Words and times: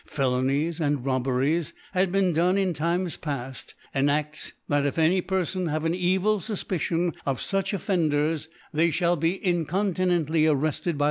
Felonies, 0.07 0.79
and 0.79 1.05
Robberies 1.05 1.73
had 1.91 2.11
been 2.11 2.33
done 2.33 2.57
in 2.57 2.73
Times 2.73 3.17
paft, 3.17 3.75
enafts, 3.93 4.51
That 4.67 4.83
if 4.83 4.97
any 4.97 5.21
Pcrfon 5.21 5.69
have 5.69 5.85
an 5.85 5.93
evil 5.93 6.39
Sufpicion 6.39 7.13
of 7.23 7.39
fuch 7.39 7.69
Offenders^ 7.77 8.47
they 8.73 8.89
fhall 8.89 9.19
be 9.19 9.33
incontinently 9.45 10.47
arretted 10.47 10.57
by 10.57 10.59
the 10.61 10.97
♦ 10.97 10.97
JFeJlm. 10.97 10.99